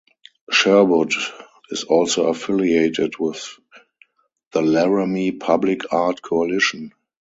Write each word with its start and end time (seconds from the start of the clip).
Sherwood 0.49 1.13
is 1.69 1.83
also 1.83 2.25
affiliated 2.29 3.19
with 3.19 3.59
the 4.51 4.63
Laramie 4.63 5.31
Public 5.33 5.81
Art 5.93 6.23
Coalition. 6.23 6.93